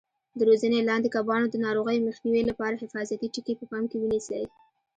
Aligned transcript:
د 0.37 0.39
روزنې 0.49 0.79
لاندې 0.89 1.07
کبانو 1.15 1.45
د 1.49 1.55
ناروغیو 1.65 2.05
مخنیوي 2.09 2.43
لپاره 2.49 2.79
حفاظتي 2.83 3.27
ټکي 3.33 3.53
په 3.57 3.65
پام 3.71 3.83
کې 3.89 3.97
ونیسئ. 3.99 4.43